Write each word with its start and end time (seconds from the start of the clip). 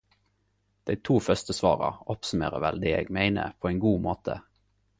Dei 0.89 0.95
to 1.09 1.17
første 1.25 1.55
svara 1.57 1.91
oppsummerer 2.15 2.63
vel 2.65 2.81
det 2.85 2.97
eg 3.03 3.15
meiner 3.19 3.55
på 3.61 3.73
ein 3.73 3.83
god 3.85 4.05
måte. 4.07 4.39